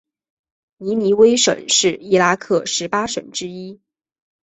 [0.77, 3.79] 尼尼微省是伊拉克十八省之一。